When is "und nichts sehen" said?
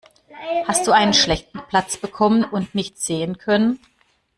2.43-3.37